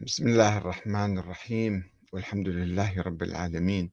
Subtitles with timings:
[0.00, 1.90] بسم الله الرحمن الرحيم.
[2.12, 3.90] والحمد لله رب العالمين.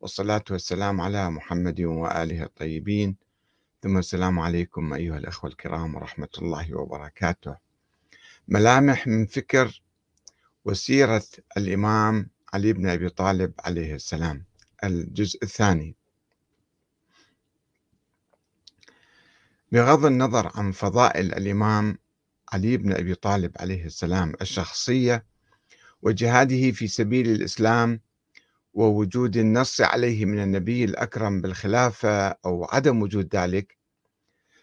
[0.00, 3.16] والصلاة والسلام على محمد وآله الطيبين.
[3.82, 7.56] ثم السلام عليكم أيها الأخوة الكرام ورحمة الله وبركاته.
[8.48, 9.82] ملامح من فكر
[10.64, 11.26] وسيرة
[11.56, 14.44] الإمام علي بن أبي طالب عليه السلام.
[14.84, 15.94] الجزء الثاني.
[19.72, 21.98] بغض النظر عن فضائل الإمام
[22.52, 25.33] علي بن أبي طالب عليه السلام الشخصية
[26.04, 28.00] وجهاده في سبيل الإسلام
[28.74, 33.78] ووجود النص عليه من النبي الأكرم بالخلافة أو عدم وجود ذلك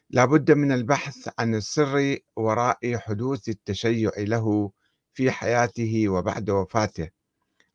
[0.09, 4.71] لا بد من البحث عن السر وراء حدوث التشيع له
[5.13, 7.09] في حياته وبعد وفاته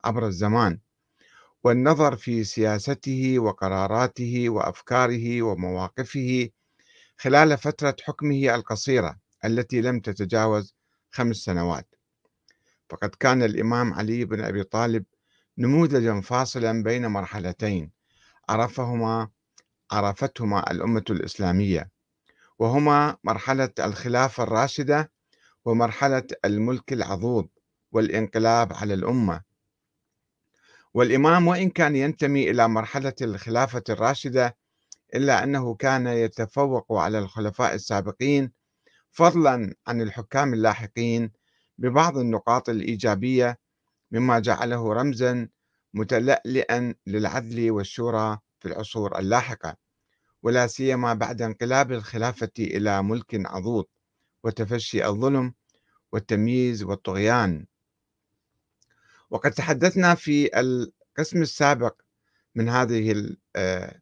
[0.04, 0.78] عبر الزمان
[1.64, 6.48] والنظر في سياسته وقراراته وأفكاره ومواقفه
[7.18, 10.74] خلال فترة حكمه القصيرة التي لم تتجاوز
[11.10, 11.95] خمس سنوات.
[12.90, 15.04] فقد كان الإمام علي بن أبي طالب
[15.58, 17.90] نموذجا فاصلا بين مرحلتين
[18.48, 19.28] عرفهما
[19.90, 21.90] عرفتهما الأمة الإسلامية
[22.58, 25.10] وهما مرحلة الخلافة الراشدة
[25.64, 27.48] ومرحلة الملك العضوض
[27.92, 29.40] والانقلاب على الأمة.
[30.94, 34.56] والإمام وإن كان ينتمي إلى مرحلة الخلافة الراشدة
[35.14, 38.52] إلا أنه كان يتفوق على الخلفاء السابقين
[39.10, 41.32] فضلا عن الحكام اللاحقين
[41.78, 43.58] ببعض النقاط الإيجابية
[44.10, 45.48] مما جعله رمزا
[45.94, 49.76] متلألئا للعدل والشورى في العصور اللاحقة
[50.42, 53.84] ولا سيما بعد انقلاب الخلافة إلى ملك عضوض
[54.44, 55.54] وتفشي الظلم
[56.12, 57.66] والتمييز والطغيان.
[59.30, 62.00] وقد تحدثنا في القسم السابق
[62.54, 64.00] من هذه آه،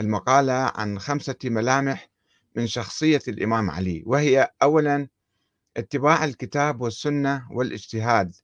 [0.00, 2.10] المقالة عن خمسة ملامح
[2.56, 5.08] من شخصية الإمام علي وهي أولا
[5.78, 8.34] اتباع الكتاب والسنة والاجتهاد.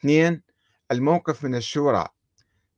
[0.00, 0.42] اثنين
[0.90, 2.08] الموقف من الشورى.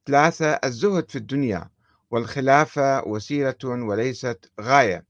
[0.06, 1.70] ثلاثة الزهد في الدنيا
[2.11, 5.06] والخلافة وسيلة وليست غاية.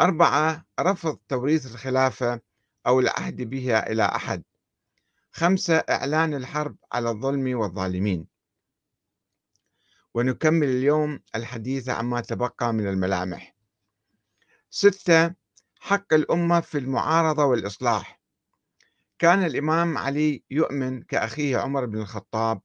[0.00, 2.40] أربعة رفض توريث الخلافة
[2.86, 4.42] أو العهد بها إلى أحد.
[5.32, 8.26] خمسة إعلان الحرب على الظلم والظالمين.
[10.14, 13.56] ونكمل اليوم الحديث عما تبقى من الملامح.
[14.70, 15.41] ستة
[15.84, 18.20] حق الأمة في المعارضة والإصلاح.
[19.18, 22.60] كان الإمام علي يؤمن كأخيه عمر بن الخطاب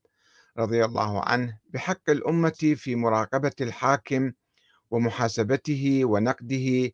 [0.58, 4.32] رضي الله عنه بحق الأمة في مراقبة الحاكم
[4.92, 6.92] ومحاسبته ونقده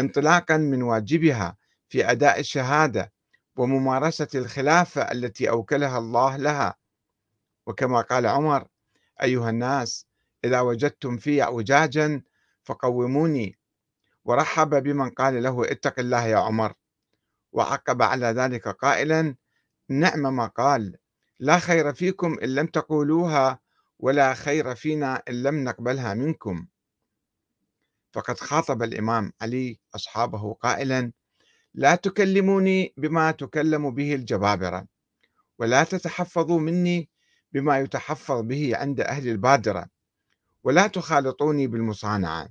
[0.00, 1.56] انطلاقا من واجبها
[1.88, 3.12] في أداء الشهادة
[3.56, 6.74] وممارسة الخلافة التي أوكلها الله لها.
[7.66, 8.66] وكما قال عمر
[9.22, 10.06] أيها الناس
[10.44, 12.22] إذا وجدتم في اعوجاجا
[12.64, 13.58] فقوموني
[14.26, 16.74] ورحب بمن قال له اتق الله يا عمر.
[17.52, 19.34] وعقب على ذلك قائلا
[19.88, 20.96] نعم ما قال
[21.40, 23.58] لا خير فيكم إن لم تقولوها
[23.98, 26.66] ولا خير فينا إن لم نقبلها منكم.
[28.12, 31.12] فقد خاطب الإمام علي أصحابه قائلا
[31.74, 34.86] لا تكلموني بما تكلم به الجبابرة
[35.58, 37.08] ولا تتحفظوا مني
[37.52, 39.86] بما يتحفظ به عند أهل البادرة
[40.64, 42.48] ولا تخالطوني بالمصانعة.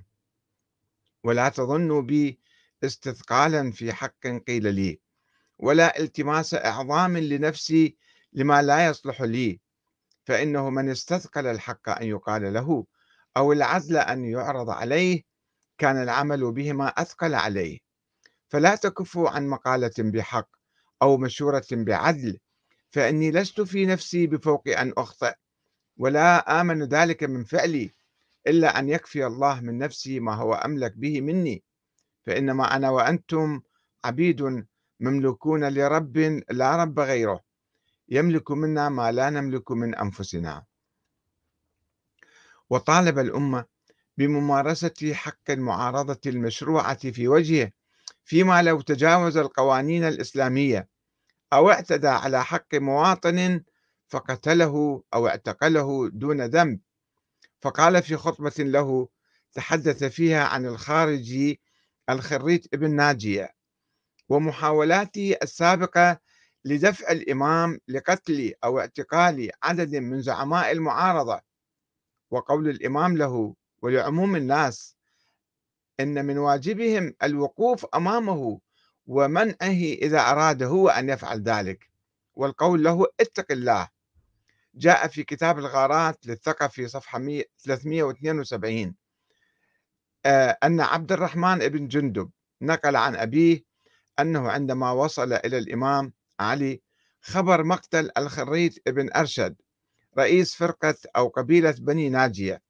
[1.24, 2.40] ولا تظنوا بي
[2.84, 5.00] استثقالا في حق قيل لي
[5.58, 7.96] ولا التماس إعظام لنفسي
[8.32, 9.60] لما لا يصلح لي.
[10.24, 12.86] فإنه من استثقل الحق أن يقال له
[13.36, 15.22] أو العزل أن يعرض عليه
[15.78, 17.78] كان العمل بهما أثقل عليه.
[18.48, 20.48] فلا تكفوا عن مقالة بحق
[21.02, 22.38] أو مشورة بعدل
[22.90, 25.34] فإني لست في نفسي بفوق أن أخطئ
[25.96, 27.90] ولا آمن ذلك من فعلي.
[28.46, 31.62] إلا أن يكفي الله من نفسي ما هو أملك به مني.
[32.22, 33.60] فإنما أنا وأنتم
[34.04, 34.66] عبيد
[35.00, 36.18] مملوكون لرب
[36.50, 37.40] لا رب غيره.
[38.08, 40.64] يملك منا ما لا نملك من أنفسنا.
[42.70, 43.64] وطالب الأمة
[44.18, 47.72] بممارسة حق المعارضة المشروعة في وجهه
[48.24, 50.88] فيما لو تجاوز القوانين الإسلامية
[51.52, 53.62] أو اعتدى على حق مواطن
[54.08, 56.80] فقتله أو اعتقله دون ذنب.
[57.60, 59.08] فقال في خطبة له
[59.52, 61.60] تحدث فيها عن الخارجي
[62.10, 63.54] الخريج ابن ناجية
[64.28, 66.18] ومحاولاته السابقة
[66.64, 71.40] لدفع الإمام لقتل أو اعتقال عدد من زعماء المعارضة.
[72.30, 74.96] وقول الإمام له ولعموم الناس
[76.00, 78.60] إن من واجبهم الوقوف أمامه
[79.06, 81.90] ومنعه إذا أراد هو أن يفعل ذلك.
[82.34, 83.88] والقول له اتق الله.
[84.76, 87.18] جاء في كتاب الغارات للثقفي صفحة
[87.58, 88.94] 372
[90.26, 92.30] آه، أن عبد الرحمن بن جندب
[92.62, 93.64] نقل عن أبيه
[94.18, 96.82] أنه عندما وصل إلى الإمام علي
[97.20, 99.56] خبر مقتل الخريت ابن أرشد
[100.18, 102.62] رئيس فرقة أو قبيلة بني ناجية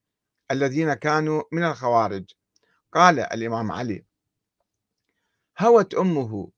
[0.50, 2.24] الذين كانوا من الخوارج.
[2.92, 4.04] قال الإمام علي
[5.58, 6.50] هوت أمه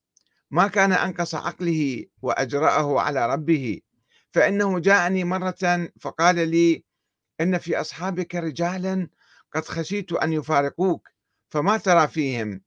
[0.51, 3.81] ما كان أنقص عقله وأجرأه على ربه
[4.33, 6.83] فإنه جاءني مرة فقال لي
[7.41, 9.09] إن في أصحابك رجالا
[9.53, 11.09] قد خشيت أن يفارقوك
[11.49, 12.61] فما ترى فيهم؟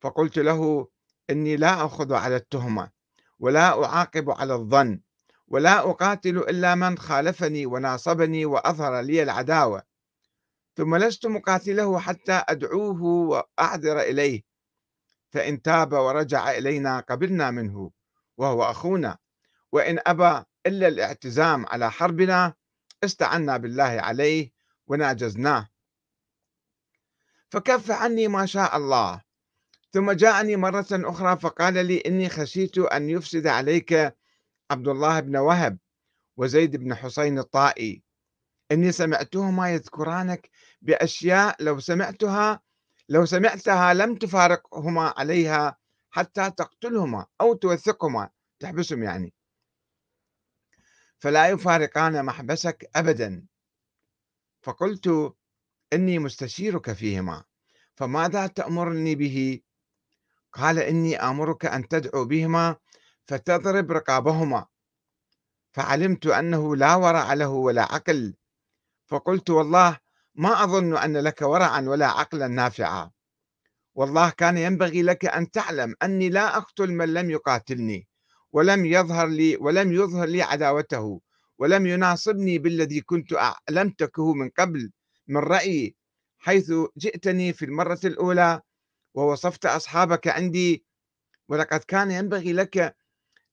[0.00, 0.88] فقلت له
[1.30, 2.90] إني لا أخذ على التهمة
[3.38, 5.00] ولا أعاقب على الظن
[5.48, 9.82] ولا أقاتل إلا من خالفني وناصبني وأظهر لي العداوة
[10.76, 14.42] ثم لست مقاتله حتى أدعوه وأعذر إليه
[15.30, 17.90] فإن تاب ورجع إلينا قبلنا منه
[18.36, 19.18] وهو أخونا
[19.72, 22.54] وإن أبى إلا الاعتزام على حربنا
[23.04, 24.52] استعنا بالله عليه
[24.86, 25.68] وناجزناه.
[27.50, 29.22] فكف عني ما شاء الله.
[29.92, 34.16] ثم جاءني مرة أخرى فقال لي إني خشيت أن يفسد عليك
[34.70, 35.78] عبد الله بن وهب
[36.36, 38.02] وزيد بن حسين الطائي.
[38.72, 40.50] إني سمعتهما يذكرانك
[40.82, 42.60] بأشياء لو سمعتها
[43.08, 45.76] لو سمعتها لم تفارقهما عليها
[46.10, 48.30] حتى تقتلهما أو توثقهما
[48.60, 49.37] تحبسهم يعني.
[51.18, 53.46] فلا يفارقان محبسك أبدا.
[54.62, 55.34] فقلت
[55.92, 57.44] إني مستشيرك فيهما
[57.96, 59.60] فماذا تأمرني به؟
[60.52, 62.76] قال إني آمرك أن تدعو بهما
[63.26, 64.66] فتضرب رقابهما.
[65.72, 68.34] فعلمت أنه لا ورع له ولا عقل.
[69.06, 69.98] فقلت والله
[70.34, 73.10] ما أظن أن لك ورعا ولا عقلا نافعا.
[73.94, 78.08] والله كان ينبغي لك أن تعلم أني لا أقتل من لم يقاتلني.
[78.52, 81.20] ولم يظهر لي ولم يظهر لي عداوته
[81.58, 84.90] ولم يناصبني بالذي كنت أعلمتكه من قبل
[85.28, 85.96] من رأيي
[86.38, 88.60] حيث جئتني في المرة الأولى
[89.14, 90.84] ووصفت أصحابك عندي
[91.48, 92.96] ولقد كان ينبغي لك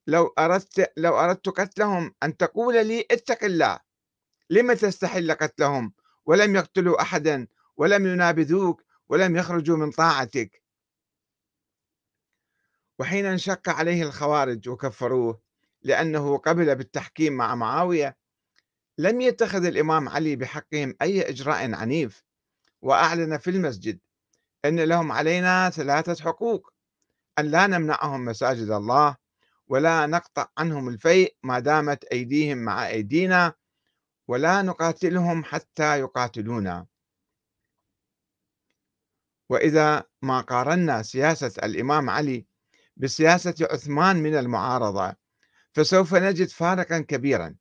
[0.07, 3.79] لو أردت لو أردت قتلهم أن تقول لي اتق الله.
[4.49, 5.93] لم تستحل قتلهم؟
[6.25, 10.61] ولم يقتلوا أحدا ولم ينابذوك ولم يخرجوا من طاعتك.
[12.99, 15.41] وحين انشق عليه الخوارج وكفروه
[15.81, 18.17] لأنه قبل بالتحكيم مع معاوية
[18.97, 22.23] لم يتخذ الإمام علي بحقهم أي إجراء عنيف
[22.81, 23.99] وأعلن في المسجد
[24.65, 26.73] أن لهم علينا ثلاثة حقوق
[27.39, 29.17] أن لا نمنعهم مساجد الله
[29.67, 33.53] ولا نقطع عنهم الفيء ما دامت أيديهم مع أيدينا
[34.27, 36.85] ولا نقاتلهم حتى يقاتلونا.
[39.49, 42.45] وإذا ما قارنا سياسة الإمام علي
[42.97, 45.15] بسياسة عثمان من المعارضة
[45.73, 47.55] فسوف نجد فارقا كبيرا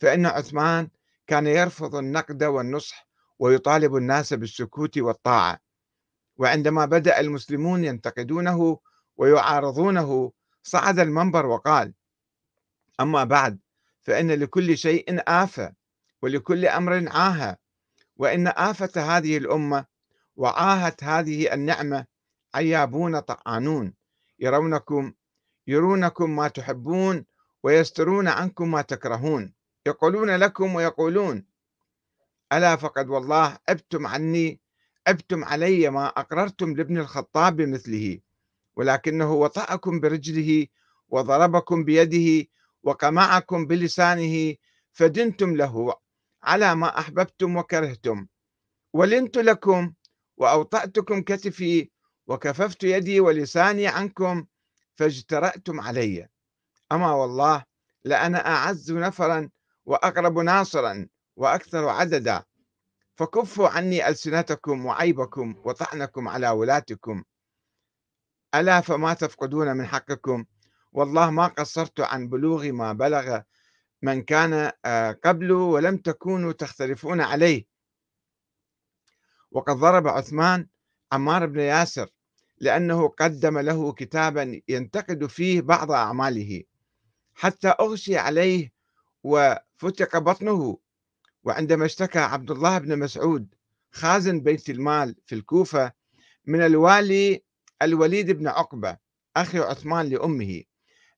[0.00, 0.88] فإن عثمان
[1.26, 3.08] كان يرفض النقد والنصح
[3.38, 5.58] ويطالب الناس بالسكوت والطاعة
[6.36, 8.78] وعندما بدأ المسلمون ينتقدونه
[9.16, 10.32] ويعارضونه
[10.62, 11.94] صعد المنبر وقال
[13.00, 13.58] أما بعد
[14.02, 15.74] فإن لكل شيء آفة
[16.22, 17.56] ولكل أمر عاهة
[18.16, 19.84] وإن آفة هذه الأمة
[20.36, 22.06] وعاهة هذه النعمة
[22.54, 23.94] عيابون طعانون
[24.38, 25.12] يرونكم
[25.66, 27.26] يرونكم ما تحبون
[27.62, 29.54] ويسترون عنكم ما تكرهون
[29.86, 31.46] يقولون لكم ويقولون
[32.52, 34.60] ألا فقد والله أبتم عني
[35.06, 38.20] أبتم علي ما أقررتم لابن الخطاب بمثله
[38.76, 40.66] ولكنه وطأكم برجله
[41.08, 42.48] وضربكم بيده
[42.82, 44.54] وقمعكم بلسانه
[44.92, 45.94] فدنتم له
[46.42, 48.26] على ما أحببتم وكرهتم
[48.92, 49.92] ولنت لكم
[50.36, 51.90] وأوطأتكم كتفي
[52.26, 54.46] وكففت يدي ولساني عنكم
[54.94, 56.28] فاجترأتم علي.
[56.92, 57.64] أما والله
[58.04, 59.50] لأنا أعز نفرا
[59.84, 62.44] وأقرب ناصرا وأكثر عددا.
[63.16, 67.24] فكفوا عني ألسنتكم وعيبكم وطعنكم على ولاتكم.
[68.54, 70.44] ألا فما تفقدون من حقكم؟
[70.92, 73.40] والله ما قصرت عن بلوغ ما بلغ
[74.02, 77.66] من كان آه، قبله ولم تكونوا تختلفون عليه.
[79.50, 80.68] وقد ضرب عثمان
[81.12, 82.08] عمار بن ياسر
[82.58, 86.62] لأنه قدم له كتابا ينتقد فيه بعض أعماله.
[87.34, 88.72] حتى أغشي عليه
[89.22, 90.78] وفتق بطنه
[91.44, 93.54] وعندما اشتكى عبد الله بن مسعود
[93.90, 95.92] خازن بيت المال في الكوفة
[96.46, 97.42] من الوالي
[97.82, 98.96] الوليد بن عقبة
[99.36, 100.62] أخي عثمان لأمه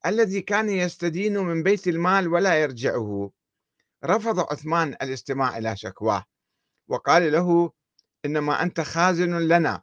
[0.07, 3.31] الذي كان يستدين من بيت المال ولا يرجعه.
[4.05, 6.25] رفض عثمان الاستماع إلى شكواه
[6.89, 7.73] وقال له
[8.25, 9.83] إنما أنت خازن لنا.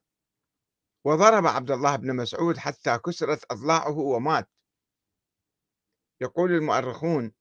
[1.06, 4.50] وضرب عبد الله بن مسعود حتى كسرت أضلاعه ومات.
[6.22, 7.32] يقول المؤرخون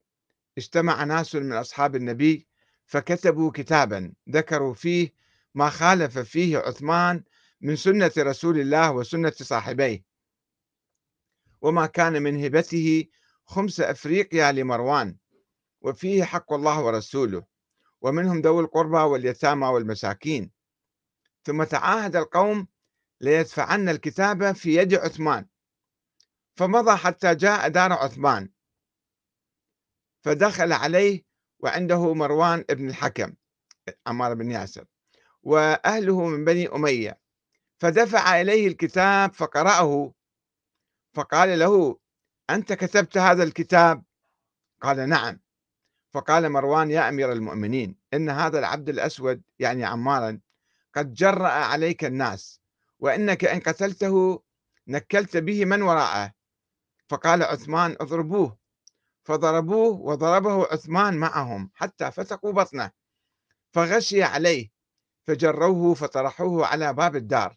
[0.57, 2.47] اجتمع ناس من أصحاب النبي
[2.85, 5.13] فكتبوا كتابا ذكروا فيه
[5.55, 7.23] ما خالف فيه عثمان
[7.61, 10.05] من سنة رسول الله وسنة صاحبيه.
[11.61, 13.05] وما كان من هبته
[13.45, 15.17] خمس أفريقيا لمروان
[15.81, 17.43] وفيه حق الله ورسوله
[18.01, 20.51] ومنهم ذوي القربى واليتامى والمساكين.
[21.43, 22.67] ثم تعاهد القوم
[23.21, 25.45] ليدفعن الكتابة في يد عثمان.
[26.55, 28.49] فمضى حتى جاء دار عثمان.
[30.21, 31.25] فدخل عليه
[31.59, 33.33] وعنده مروان بن الحكم
[34.07, 34.85] عمار بن ياسر
[35.43, 37.19] وأهله من بني أمية.
[37.77, 40.13] فدفع إليه الكتاب فقرأه.
[41.13, 41.99] فقال له
[42.49, 44.03] أنت كتبت هذا الكتاب؟
[44.81, 45.39] قال نعم.
[46.15, 50.39] فقال مروان يا أمير المؤمنين إن هذا العبد الأسود يعني عمارا
[50.95, 52.61] قد جرأ عليك الناس
[52.99, 54.43] وإنك إن قتلته
[54.87, 56.31] نكلت به من وراءه.
[57.09, 58.57] فقال عثمان اضربوه.
[59.23, 62.91] فضربوه وضربه عثمان معهم حتى فتقوا بطنه.
[63.73, 64.69] فغشي عليه.
[65.27, 67.55] فجروه فطرحوه على باب الدار.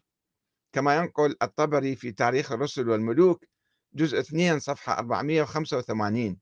[0.73, 3.45] كما ينقل الطبري في تاريخ الرسل والملوك
[3.93, 6.39] جزء 2 صفحة 485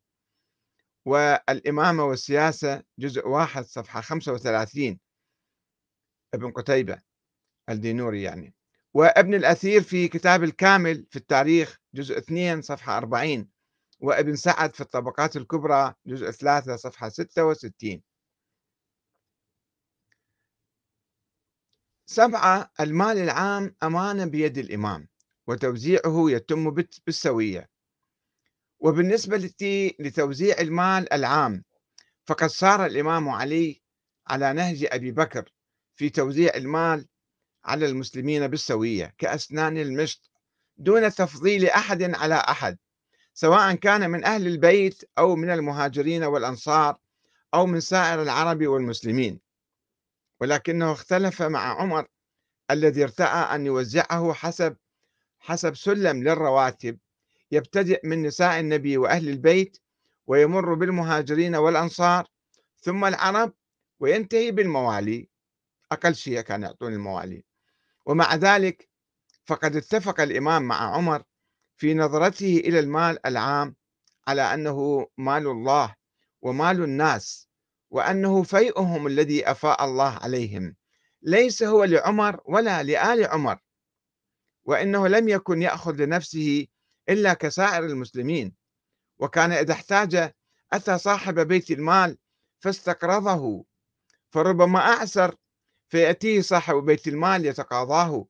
[1.06, 5.00] والإمامة والسياسة جزء 1 صفحة 35
[6.34, 7.02] ابن قتيبة
[7.70, 8.57] الدينوري يعني.
[8.98, 13.50] وابن الأثير في كتاب الكامل في التاريخ جزء 2 صفحة 40
[14.00, 18.02] وابن سعد في الطبقات الكبرى جزء 3 صفحة 66
[22.06, 25.08] سبعة المال العام أمانة بيد الإمام
[25.48, 26.72] وتوزيعه يتم
[27.06, 27.70] بالسوية.
[28.80, 29.38] وبالنسبة
[30.00, 31.64] لتوزيع المال العام
[32.26, 33.82] فقد صار الإمام علي
[34.28, 35.54] على نهج أبي بكر
[35.96, 37.08] في توزيع المال
[37.68, 40.32] على المسلمين بالسوية كأسنان المشط
[40.78, 42.78] دون تفضيل أحد على أحد
[43.34, 46.98] سواء كان من أهل البيت أو من المهاجرين والأنصار
[47.54, 49.40] أو من سائر العرب والمسلمين.
[50.42, 52.08] ولكنه اختلف مع عمر
[52.72, 54.78] الذي ارتأى أن يوزعه حسب
[55.40, 57.00] حسب سلم للرواتب
[57.52, 59.78] يبتدئ من نساء النبي وأهل البيت
[60.28, 62.28] ويمر بالمهاجرين والأنصار
[62.80, 63.54] ثم العرب
[64.00, 65.30] وينتهي بالموالي.
[65.92, 67.44] أقل شيء كان يعطون الموالي.
[68.08, 68.90] ومع ذلك
[69.46, 71.24] فقد اتفق الإمام مع عمر
[71.78, 73.76] في نظرته إلى المال العام
[74.28, 75.96] على أنه مال الله
[76.42, 77.48] ومال الناس
[77.90, 80.76] وأنه فيئهم الذي أفاء الله عليهم.
[81.22, 83.60] ليس هو لعمر ولا لآل عمر
[84.66, 86.68] وإنه لم يكن يأخذ لنفسه
[87.10, 88.56] إلا كسائر المسلمين.
[89.20, 90.32] وكان إذا احتاج
[90.74, 92.18] أتى صاحب بيت المال
[92.60, 93.66] فاستقرضه
[94.30, 95.36] فربما أعسر
[95.90, 98.28] فيأتيه صاحب بيت المال يتقاضاه.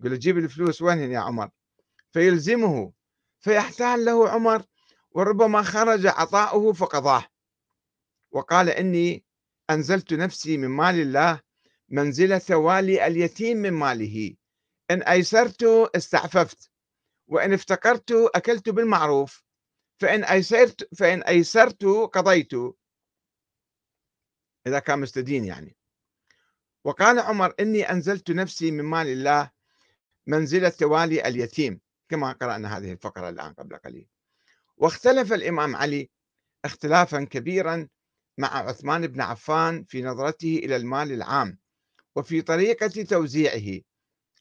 [0.00, 1.50] يقول جيب الفلوس وين يا عمر.
[2.12, 2.92] فيلزمه
[3.40, 4.62] فيحتال له عمر
[5.10, 7.24] وربما خرج عطاؤه فقضاه.
[8.32, 9.24] وقال إني
[9.70, 11.40] أنزلت نفسي من مال الله
[11.88, 14.36] منزلة والي اليتيم من ماله.
[14.90, 15.62] إن أيسرت
[15.96, 16.70] استعففت
[17.28, 19.44] وإن افتقرت أكلت بالمعروف.
[20.00, 22.52] فإن أيسرت فإن أيسرت قضيت.
[24.66, 25.76] إذا كان مستدين يعني.
[26.86, 29.50] وقال عمر إني أنزلت نفسي من مال الله
[30.26, 34.08] منزلة والي اليتيم كما قرأنا هذه الفقرة الآن قبل قليل.
[34.76, 36.10] واختلف الإمام علي
[36.64, 37.88] اختلافا كبيرا
[38.38, 41.58] مع عثمان بن عفان في نظرته إلى المال العام
[42.16, 43.80] وفي طريقة توزيعه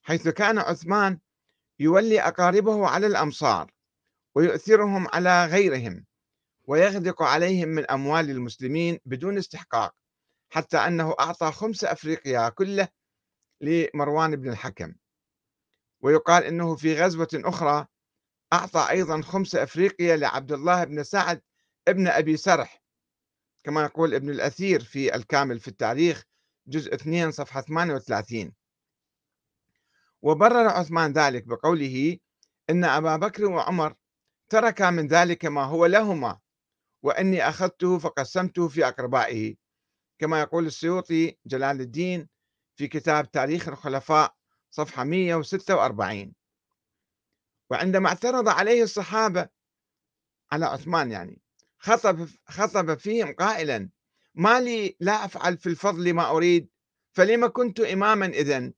[0.01, 1.19] حيث كان عثمان
[1.79, 3.71] يولي أقاربه على الأمصار
[4.35, 6.05] ويؤثرهم على غيرهم
[6.63, 9.95] ويغدق عليهم من أموال المسلمين بدون استحقاق.
[10.49, 12.87] حتى أنه أعطى خمس أفريقيا كله
[13.61, 14.95] لمروان بن الحكم.
[16.01, 17.87] ويقال أنه في غزوة أخرى
[18.53, 21.41] أعطى أيضا خمس أفريقيا لعبد الله بن سعد
[21.87, 22.81] ابن أبي سرح.
[23.63, 26.23] كما يقول ابن الأثير في الكامل في التاريخ
[26.67, 28.53] جزء 2 صفحة 38
[30.21, 32.17] وبرر عثمان ذلك بقوله
[32.69, 33.95] إن أبا بكر وعمر
[34.49, 36.39] تركا من ذلك ما هو لهما
[37.03, 39.55] وإني أخذته فقسمته في أقربائه.
[40.19, 42.29] كما يقول السيوطي جلال الدين
[42.75, 44.35] في كتاب تاريخ الخلفاء
[44.71, 46.33] صفحة 146
[47.69, 49.49] وعندما اعترض عليه الصحابة
[50.51, 51.41] على عثمان يعني
[51.77, 53.89] خطب خطب فيهم قائلا
[54.35, 56.69] ما لي لا أفعل في الفضل ما أريد
[57.11, 58.73] فلما كنت إماما إذن؟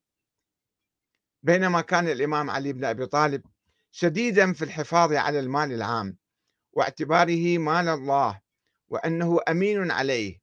[1.42, 3.42] بينما كان الإمام علي بن أبي طالب
[3.90, 6.16] شديدا في الحفاظ على المال العام
[6.72, 8.40] واعتباره مال الله
[8.88, 10.40] وأنه أمين عليه.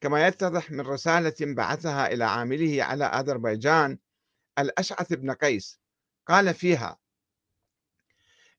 [0.00, 3.98] كما يتضح من رسالة بعثها إلى عامله على أذربيجان
[4.58, 5.80] الأشعث بن قيس
[6.26, 6.98] قال فيها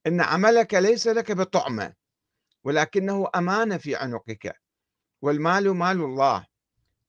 [0.07, 1.93] إن عملك ليس لك بطعمة
[2.63, 4.61] ولكنه أمانة في عنقك
[5.21, 6.45] والمال مال الله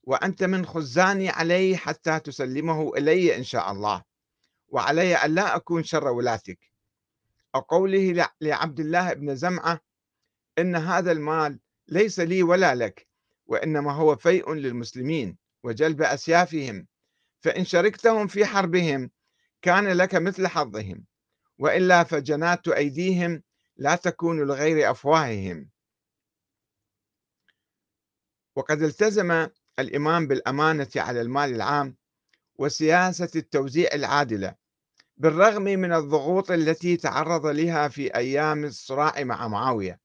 [0.03, 4.05] وأنت من خزاني عليه حتى تسلمه إلي إن شاء الله
[4.69, 6.59] وعلي أن لا أكون شر ولاتك.
[7.55, 9.81] أو قوله لعبد الله بن زمعة
[10.59, 13.10] إن هذا المال ليس لي ولا لك
[13.51, 16.87] وإنما هو فيء للمسلمين وجلب أسيافهم
[17.41, 19.11] فإن شركتهم في حربهم
[19.63, 21.05] كان لك مثل حظهم
[21.59, 23.43] وإلا فجنات أيديهم
[23.77, 25.71] لا تكون لغير أفواههم.
[28.57, 29.47] وقد التزم
[29.79, 31.97] الإمام بالأمانة على المال العام
[32.59, 34.55] وسياسة التوزيع العادلة
[35.17, 40.01] بالرغم من الضغوط التي تعرض لها في أيام الصراع مع معاوية.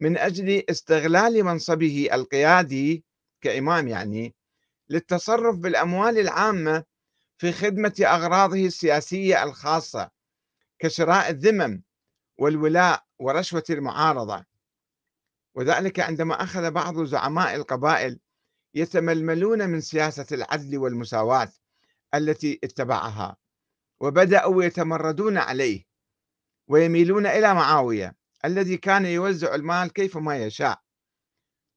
[0.00, 3.04] من أجل استغلال منصبه القيادي
[3.40, 4.34] كإمام يعني
[4.88, 6.84] للتصرف بالأموال العامة
[7.38, 10.10] في خدمة أغراضه السياسية الخاصة
[10.78, 11.82] كشراء الذمم
[12.38, 14.44] والولاء ورشوة المعارضة.
[15.54, 18.18] وذلك عندما أخذ بعض زعماء القبائل
[18.74, 21.52] يتململون من سياسة العدل والمساواة
[22.14, 23.36] التي اتبعها
[24.00, 25.84] وبدأوا يتمردون عليه
[26.68, 28.17] ويميلون إلى معاوية.
[28.44, 30.80] الذي كان يوزع المال كيفما يشاء.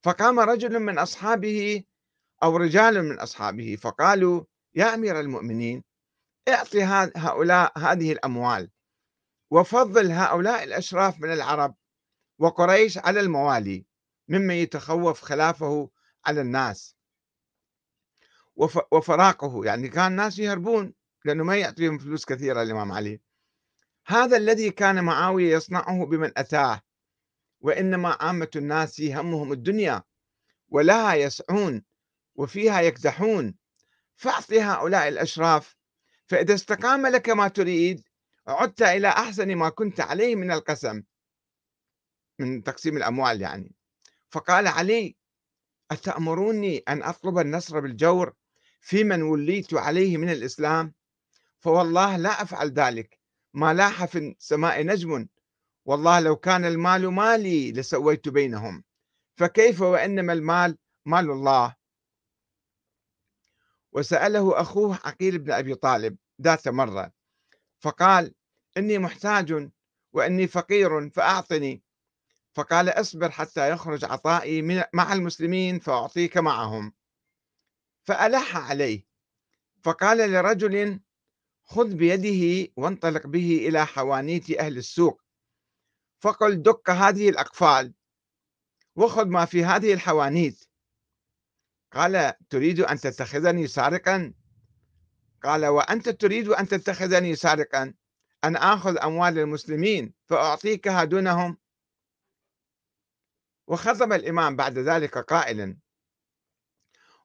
[0.03, 1.83] فقام رجل من أصحابه
[2.43, 4.43] أو رجال من أصحابه فقالوا
[4.75, 5.83] يا أمير المؤمنين
[6.47, 6.83] اعطي
[7.15, 8.71] هؤلاء هذه الأموال
[9.51, 11.75] وفضل هؤلاء الأشراف من العرب
[12.39, 13.85] وقريش على الموالي
[14.27, 15.89] ممن يتخوف خلافه
[16.25, 16.95] على الناس
[18.91, 19.65] وفراقه.
[19.65, 20.93] يعني كان الناس يهربون
[21.25, 23.21] لأنه ما يعطيهم فلوس كثيرة الإمام علي.
[24.11, 26.81] هذا الذي كان معاوية يصنعه بمن أتاه
[27.61, 30.03] وإنما عامة الناس همهم الدنيا
[30.69, 31.83] ولها يسعون
[32.35, 33.55] وفيها يكدحون.
[34.15, 35.75] فأعطي هؤلاء الأشراف
[36.25, 38.03] فإذا استقام لك ما تريد
[38.47, 41.03] عدت إلى أحسن ما كنت عليه من القسم
[42.39, 43.75] من تقسيم الأموال يعني.
[44.29, 45.15] فقال علي
[45.91, 48.33] أتأمروني أن أطلب النصر بالجور
[48.81, 50.93] في من وليت عليه من الإسلام؟
[51.59, 53.20] فوالله لا أفعل ذلك.
[53.53, 55.27] ما لاح في السماء نجم.
[55.85, 58.83] والله لو كان المال مالي لسويت بينهم.
[59.35, 61.75] فكيف وإنما المال مال الله؟
[63.91, 67.11] وسأله أخوه عقيل بن أبي طالب ذات مرة.
[67.79, 68.33] فقال
[68.77, 69.69] إني محتاج
[70.13, 71.83] وإني فقير فأعطني.
[72.53, 74.61] فقال اصبر حتى يخرج عطائي
[74.93, 76.93] مع المسلمين فأعطيك معهم.
[78.03, 79.07] فألح عليه.
[79.83, 80.99] فقال لرجل
[81.71, 85.21] خذ بيده وانطلق به إلى حوانيت أهل السوق.
[86.19, 87.93] فقل دق هذه الأقفال
[88.95, 90.65] وخذ ما في هذه الحوانيت.
[91.93, 94.33] قال تريد أن تتخذني سارقا؟
[95.43, 97.93] قال وأنت تريد أن تتخذني سارقا؟
[98.43, 101.57] أن آخذ أموال المسلمين فأعطيكها دونهم؟
[103.67, 105.77] وخطب الإمام بعد ذلك قائلا.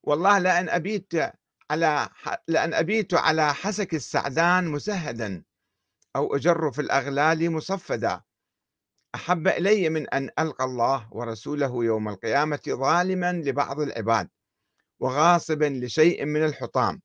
[0.02, 1.12] والله لأن أبيت
[1.70, 2.08] على
[2.48, 5.44] لأن أبيت على حسك السعدان مسهدا
[6.16, 8.22] أو أجر في الأغلال مصفدا.
[9.14, 14.28] أحب إلي من أن ألقى الله ورسوله يوم القيامة ظالما لبعض العباد
[15.00, 17.00] وغاصبا لشيء من الحطام.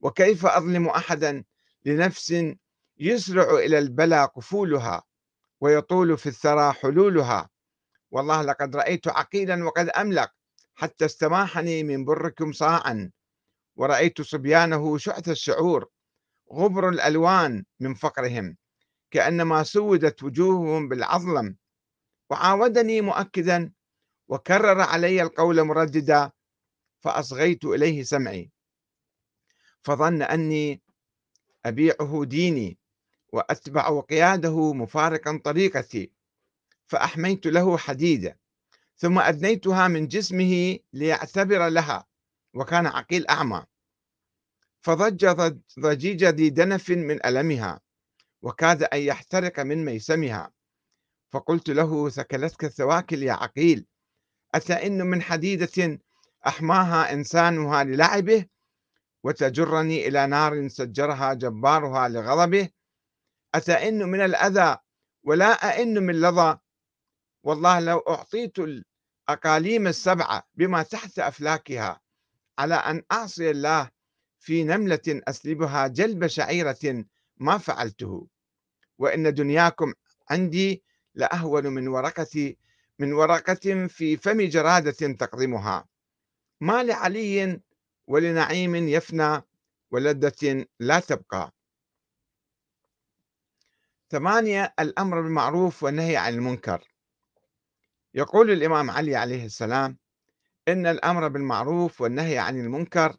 [0.00, 1.44] وكيف أظلم أحدا
[1.84, 2.34] لنفس
[2.98, 5.02] يسرع إلى البلا قفولها
[5.60, 7.50] ويطول في الثرى حلولها؟
[8.10, 10.30] والله لقد رأيت عقيلا وقد أملق
[10.74, 13.10] حتى استماحني من بركم صاعا
[13.76, 15.88] ورأيت صبيانه شعث الشعور
[16.52, 18.56] غبر الألوان من فقرهم
[19.10, 21.56] كأنما سودت وجوههم بالعظلم.
[22.30, 23.72] وعاودني مؤكدا
[24.28, 26.30] وكرر علي القول مرددا
[27.00, 28.50] فأصغيت إليه سمعي.
[29.82, 30.82] فظن أني
[31.66, 32.78] أبيعه ديني
[33.32, 36.12] وأتبع قياده مفارقا طريقتي
[36.86, 38.38] فأحميت له حديدة
[38.96, 42.06] ثم أدنيتها من جسمه ليعتبر لها.
[42.54, 43.64] وكان عقيل أعمى.
[44.80, 45.26] فضج
[45.80, 47.80] ضجيج ذي دنف من ألمها
[48.42, 50.52] وكاد أن يحترق من ميسمها.
[51.30, 53.86] فقلت له ثكلتك الثواكل يا عقيل
[54.54, 56.00] أتئن من حديدة
[56.46, 58.46] أحماها إنسانها للعبه
[59.24, 62.68] وتجرني إلى نار سجرها جبارها لغضبه؟
[63.54, 64.78] أتئن من الأذى
[65.24, 66.58] ولا أئن من لظى؟
[67.42, 72.00] والله لو أعطيت الأقاليم السبعة بما تحت أفلاكها
[72.58, 73.90] على أن أعصي الله
[74.38, 77.04] في نملة أسلبها جلب شعيرة
[77.36, 78.26] ما فعلته.
[78.98, 79.92] وإن دنياكم
[80.30, 80.82] عندي
[81.14, 82.54] لأهون من ورقة
[82.98, 85.84] من ورقة في فم جرادة تقضمها
[86.60, 87.60] ما لعلي
[88.06, 89.42] ولنعيم يفنى
[89.90, 91.54] ولذة لا تبقى.
[94.10, 96.88] ثمانية الأمر بالمعروف والنهي عن المنكر.
[98.14, 99.98] يقول الإمام علي عليه السلام
[100.68, 103.16] إن الأمر بالمعروف والنهي عن المنكر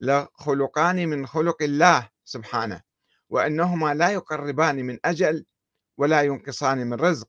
[0.00, 2.82] لخلقان من خلق الله سبحانه
[3.28, 5.44] وأنهما لا يقربان من أجل
[5.96, 7.28] ولا ينقصان من رزق.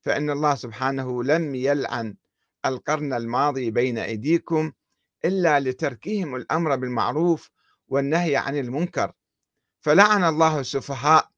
[0.00, 2.16] فإن الله سبحانه لم يلعن
[2.66, 4.72] القرن الماضي بين أيديكم
[5.24, 7.50] إلا لتركهم الأمر بالمعروف
[7.88, 9.12] والنهي عن المنكر.
[9.80, 11.28] فلعن الله السفهاء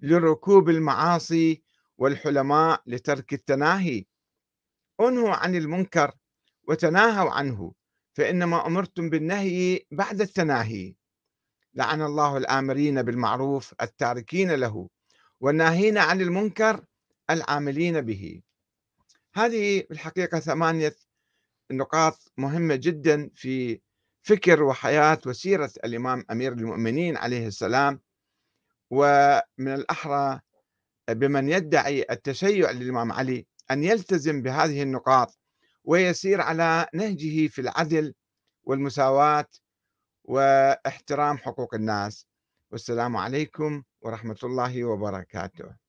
[0.00, 1.62] لركوب المعاصي
[1.98, 4.04] والحلماء لترك التناهي.
[5.00, 6.12] انهوا عن المنكر
[6.68, 7.72] وتناهوا عنه
[8.14, 10.94] فإنما أمرتم بالنهي بعد التناهي.
[11.74, 14.88] لعن الله الآمرين بالمعروف التاركين له
[15.40, 16.84] والناهين عن المنكر
[17.30, 18.42] العاملين به.
[19.34, 20.96] هذه بالحقيقة ثمانية
[21.70, 23.80] نقاط مهمة جدا في
[24.22, 28.00] فكر وحياة وسيرة الإمام أمير المؤمنين عليه السلام.
[28.90, 30.40] ومن الأحرى
[31.10, 35.38] بمن يدعي التشيع للإمام علي أن يلتزم بهذه النقاط
[35.88, 38.14] ويسير على نهجه في العدل
[38.64, 39.48] والمساواة
[40.24, 42.26] واحترام حقوق الناس.
[42.70, 45.87] والسلام عليكم ورحمة الله وبركاته.